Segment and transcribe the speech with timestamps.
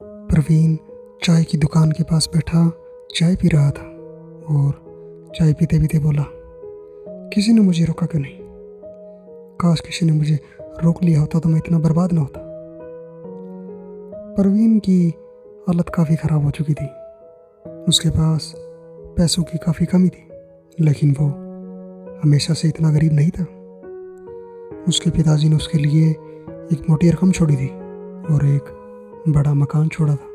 [0.00, 0.74] प्रवीण
[1.24, 2.60] चाय की दुकान के पास बैठा,
[3.14, 3.82] चाय पी रहा था
[4.50, 6.24] और चाय पीते पीते बोला,
[7.30, 8.38] किसी ने मुझे रोका क्यों नहीं?
[9.60, 10.38] काश किसी ने मुझे
[10.82, 12.40] रोक लिया होता तो मैं इतना बर्बाद ना होता।
[14.36, 15.08] परवीन की
[15.68, 16.86] हालत काफ़ी ख़राब हो चुकी थी।
[17.88, 18.52] उसके पास
[19.16, 20.28] पैसों की काफ़ी कमी थी,
[20.80, 21.28] लेकिन वो
[22.20, 23.44] हमेशा से इतना गरीब नहीं था।
[24.88, 27.68] उसके पिताजी ने उसके लिए एक मोटी रकम छोड़ी थी
[28.34, 28.80] और एक
[29.28, 30.28] बड़ा मकान छोड़ा था,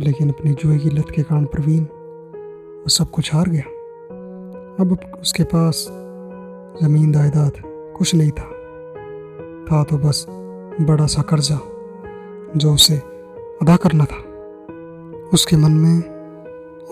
[0.00, 3.62] लेकिन अपने जुए की लत के कारण प्रवीण वो सब कुछ हार गया।
[4.80, 5.86] अब उसके पास
[6.82, 7.52] ज़मीन जायदाद
[7.96, 8.44] कुछ नहीं था।
[9.64, 10.26] था तो बस
[10.80, 11.58] बड़ा सा कर्जा,
[12.56, 12.96] जो उसे
[13.62, 14.18] अदा करना था।
[15.34, 16.02] उसके मन में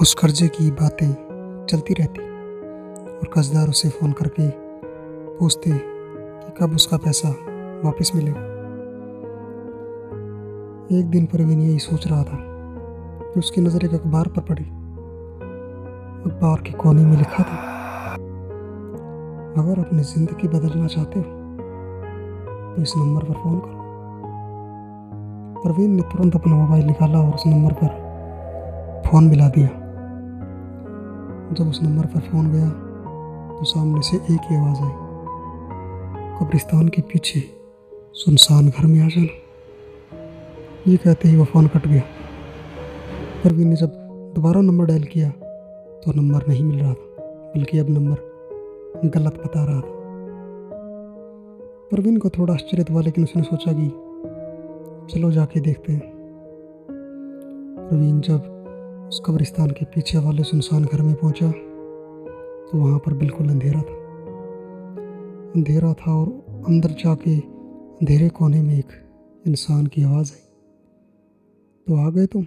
[0.01, 2.23] उस कर्जे की बातें चलती रहती
[3.13, 4.49] और कर्जदार उसे फ़ोन करके
[5.39, 7.29] पूछते कि कब उसका पैसा
[7.85, 8.52] वापस मिलेगा।
[10.93, 12.37] एक दिन परवीन यही सोच रहा था
[13.25, 14.65] कि उसकी नज़र एक अखबार पर पड़ी।
[16.25, 17.57] अखबार के कोने में लिखा था,
[19.57, 21.25] अगर अपनी ज़िंदगी बदलना चाहते हो
[22.75, 23.81] तो इस नंबर पर फ़ोन करो।
[25.63, 27.91] परवीन ने तुरंत अपना मोबाइल निकाला और उस नंबर पर
[29.07, 29.69] फ़ोन मिला दिया।
[31.53, 32.69] जब उस नंबर पर फ़ोन गया
[33.51, 34.95] तो सामने से एक ही आवाज़ आई,
[36.39, 37.41] कब्रिस्तान के पीछे
[38.17, 39.41] सुनसान घर में आ जाना।
[40.89, 42.03] ये कहते ही वो फ़ोन कट गया।
[43.45, 43.93] परवीन ने जब
[44.37, 45.31] दोबारा नंबर डायल किया
[46.01, 50.01] तो नंबर नहीं मिल रहा था, बल्कि अब नंबर गलत बता रहा था।
[51.91, 53.89] परवीन को थोड़ा आश्चर्य हुआ, लेकिन उसने सोचा कि
[55.13, 56.03] चलो जाके देखते हैं।
[57.79, 63.49] प्रवीण जब उस कब्रिस्तान के पीछे वाले सुनसान घर में पहुँचा तो वहाँ पर बिल्कुल
[63.49, 64.01] अंधेरा था।
[65.55, 66.29] अंधेरा था और
[66.69, 69.03] अंदर जाके अंधेरे कोने में एक
[69.47, 70.49] इंसान की आवाज़ आई।
[71.89, 72.47] तो आ गए तुम।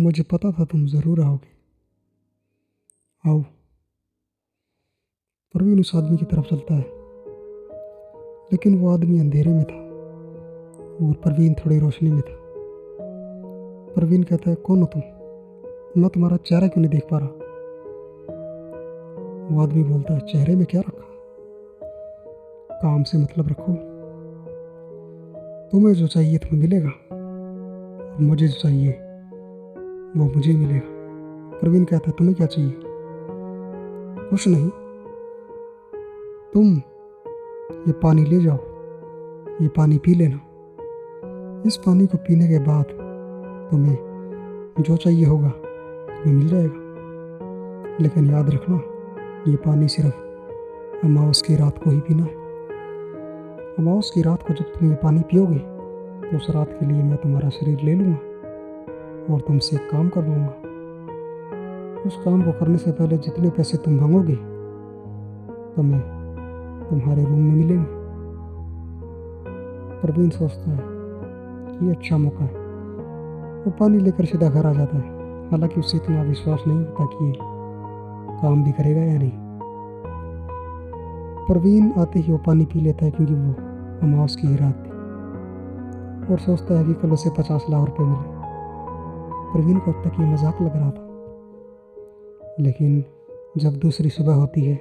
[0.00, 1.54] मुझे पता था तुम ज़रूर आओगे।
[3.30, 3.42] आओ।
[5.52, 6.84] प्रवीण उस आदमी की तरफ़ चलता है।
[8.52, 9.84] लेकिन वो आदमी अंधेरे में था
[11.06, 12.36] और प्रवीण थोड़ी रोशनी में था।
[13.94, 15.02] प्रवीण कहता है, कौन हो तुम?
[16.00, 17.28] मैं तुम्हारा चेहरा क्यों नहीं देख पा रहा?
[19.54, 21.04] वो आदमी बोलता है, चेहरे में क्या रखा?
[22.82, 23.94] काम से मतलब रखो।
[25.70, 27.13] तुम्हें जो चाहिए तुम्हें मिलेगा।
[28.20, 28.90] मुझे जो चाहिए,
[30.16, 30.80] वो मुझे मिलेगा।
[31.60, 32.74] प्रवीण कहता है तुम्हें क्या चाहिए?
[34.30, 34.70] कुछ नहीं।
[36.52, 36.76] तुम
[37.70, 38.58] ये पानी ले जाओ,
[39.62, 40.40] ये पानी पी लेना।
[41.66, 42.84] इस पानी को पीने के बाद
[43.70, 43.98] तुम्हें
[44.80, 46.74] जो चाहिए होगा तुम्हें मिल जाएगा।
[48.00, 48.80] लेकिन याद रखना,
[49.50, 50.16] ये पानी सिर्फ़
[51.06, 52.34] अमावस की रात को ही पीना है।
[53.78, 55.73] अमावस की रात को जब तुम ये पानी पियोगे
[56.32, 60.54] उस रात के लिए मैं तुम्हारा शरीर ले लूँगा और तुमसे एक काम करवाऊँगा
[62.06, 64.34] उस काम को करने से पहले जितने पैसे तुम मांगोगे,
[65.76, 66.00] तुम्हें
[66.90, 67.86] तुम्हारे रूम में मिलेंगे।
[70.00, 70.78] प्रवीण सोचता है
[71.86, 72.54] ये अच्छा मौका है।
[73.64, 75.04] वो पानी लेकर सीधा घर आ जाता है।
[75.50, 77.32] हालाँकि उससे इतना विश्वास नहीं होता कि
[78.42, 79.32] काम भी करेगा या नहीं।
[81.46, 83.54] प्रवीण आते ही वो पानी पी लेता है क्योंकि वो
[84.02, 84.93] अमावस की ही रात थी।
[86.24, 88.42] और सोचता है कि कल उसे पचास लाख रुपए मिले।
[89.52, 91.04] प्रवीण को अब तक ये मज़ाक लग रहा था।
[92.60, 93.04] लेकिन
[93.58, 94.76] जब दूसरी सुबह होती है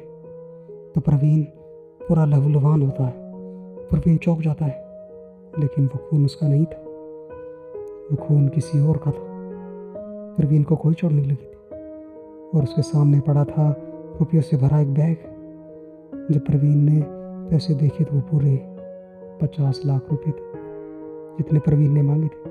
[0.96, 1.42] तो प्रवीण
[2.02, 3.14] पूरा लहूलुहान होता है।
[3.90, 4.76] प्रवीण चौंक जाता है,
[5.60, 6.82] लेकिन वो खून उसका नहीं था।
[8.12, 9.32] वो खून किसी और का था।
[10.38, 11.52] प्रवीण को कोई चोट नहीं लगी थी।
[12.54, 13.70] और उसके सामने पड़ा था
[14.20, 15.18] रुपयों से भरा एक बैग।
[16.32, 17.02] जब प्रवीण ने
[17.50, 18.56] पैसे देखे तो वो पूरे
[19.42, 20.63] पचास लाख रुपए थे।
[21.38, 22.50] जितने प्रवीण ने मांगे थे।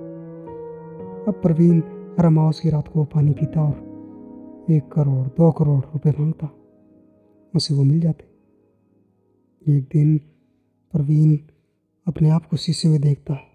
[1.28, 1.78] अब प्रवीण
[2.18, 3.92] हर अमावस की रात को पानी पीता और
[4.70, 6.48] एक करोड़, दो करोड़ रुपए माँगता।
[7.56, 8.24] उसे वो मिल जाते।
[9.76, 10.18] एक दिन
[10.92, 11.36] प्रवीण
[12.06, 13.52] अपने आप को शीशे में देखता। है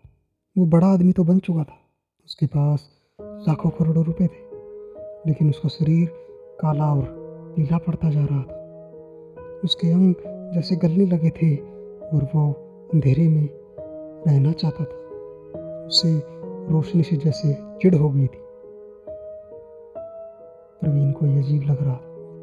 [0.57, 1.77] वो बड़ा आदमी तो बन चुका था।
[2.25, 2.89] उसके पास
[3.21, 4.44] लाखों करोड़ों रुपए थे,
[5.27, 6.07] लेकिन उसका शरीर
[6.62, 7.06] काला और
[7.56, 8.57] पीला पड़ता जा रहा था।
[9.63, 10.13] उसके अंग
[10.53, 11.56] जैसे गलने लगे थे
[12.07, 12.51] और वो
[12.94, 13.50] अंधेरे में
[14.27, 15.06] रहना चाहता था।
[15.88, 16.12] उसे
[16.72, 18.39] रोशनी से जैसे चिड़ हो गई थी।
[20.81, 21.95] प्रवीण को यह अजीब लग रहा।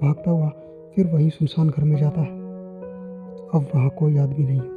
[0.02, 0.49] भागता हुआ
[0.94, 2.32] फिर वहीं सुनसान घर में जाता है।
[3.55, 4.73] अब वहाँ कोई आदमी नहीं होता।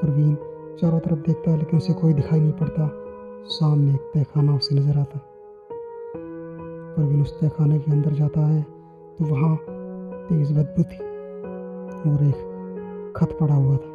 [0.00, 0.34] प्रवीण
[0.76, 2.90] चारों तरफ़ देखता है, लेकिन उसे कोई दिखाई नहीं पड़ता।
[3.48, 5.34] सामने एक तहखाना उसे नज़र आता है।
[6.96, 8.62] प्रवीण उस तहखाने के अंदर जाता है
[9.18, 9.56] तो वहाँ
[10.28, 10.98] तेज बदबू थी
[12.10, 13.94] और एक खत पड़ा हुआ था।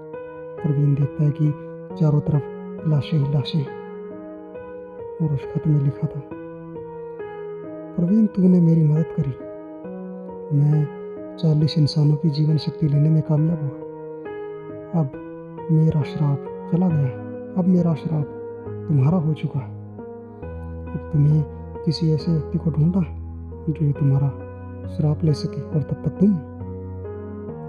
[0.63, 1.52] प्रवीण देखता है कि
[2.00, 3.81] चारों तरफ़ लाशें लाशें।
[5.22, 6.22] और उस खत में लिखा था।
[7.95, 9.51] प्रवीण तूने मेरी मदद करी।
[10.57, 11.01] मैं
[11.39, 13.69] चालीस इंसानों की जीवन शक्ति लेने में कामयाब हुआ।
[15.01, 15.12] अब
[15.72, 18.25] मेरा श्राप चला गया अब मेरा श्राप
[18.88, 21.45] तुम्हारा हो चुका है। अब तुम्हें
[21.86, 23.01] किसी ऐसे व्यक्ति को ढूंढा
[23.69, 24.30] जो ये तुम्हारा
[24.88, 26.34] श्राप ले सके और तब तक तुम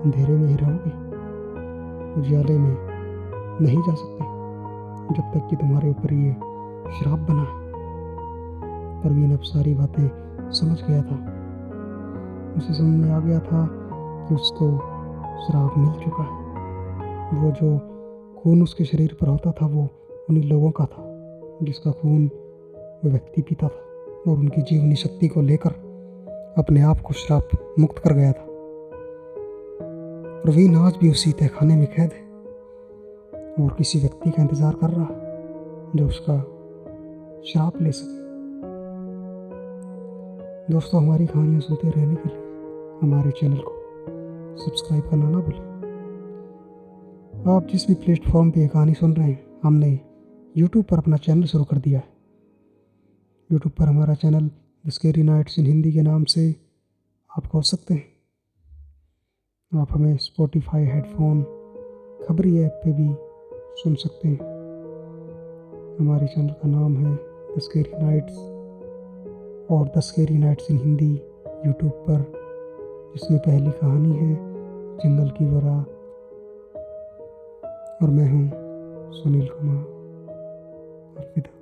[0.02, 1.12] अंधेरे में ही रहोगे।
[2.20, 2.76] उजाले में
[3.60, 4.31] नहीं जा सकते।
[5.10, 6.32] जब तक कि तुम्हारे ऊपर ये
[6.98, 7.46] श्राप बना।
[9.04, 10.10] परवीन अब सारी बातें
[10.50, 11.32] समझ गया था।
[12.56, 13.68] उसे समझ में आ गया था
[14.28, 14.78] कि उसको
[15.46, 16.42] श्राप मिल चुका है।
[17.32, 17.78] वो जो
[18.38, 19.88] खून उसके शरीर पर होता था, वो
[20.30, 21.04] उन्हीं लोगों का था,
[21.62, 22.30] जिसका खून
[22.76, 23.84] वो व्यक्ति पीता था
[24.30, 25.70] और उनकी जीवनी शक्ति को लेकर
[26.58, 27.48] अपने आप को श्राप
[27.78, 28.46] मुक्त कर गया था।
[30.44, 32.21] प्रवीण आज भी उसी तहखाने में कैद है।
[33.60, 35.08] और किसी व्यक्ति का इंतज़ार कर रहा
[35.96, 36.36] जो उसका
[37.42, 38.20] श्राप ले सके।
[40.72, 42.40] दोस्तों, हमारी कहानियाँ सुनते रहने के लिए
[43.02, 43.72] हमारे चैनल को
[44.56, 45.70] सब्सक्राइब करना ना भूलें।
[47.56, 49.98] आप जिस भी प्लेटफॉर्म पे कहानी सुन रहे हैं, हमने
[50.56, 52.08] यूट्यूब पर अपना चैनल शुरू कर दिया है।
[53.50, 54.50] यूट्यूब पर हमारा channel
[54.84, 56.54] Scary Nights in Hindi के नाम से
[57.30, 61.42] आप खोज सकते हैं। आप हमें स्पॉटिफाई हेडफोन
[62.26, 63.08] खबरी ऐप पे भी
[63.76, 64.38] सुन सकते हैं।
[66.00, 67.16] हमारे चैनल का नाम है
[67.56, 68.38] द स्केरी नाइट्स
[69.70, 71.22] और the Scary Nights in Hindi
[71.66, 72.32] YouTube पर,
[73.14, 74.34] जिसमें पहली कहानी है
[74.96, 75.78] जंगल की वरा।
[78.02, 78.52] और मैं हूँ
[79.12, 79.84] सुनील कुमार।
[81.18, 81.61] अलविदा।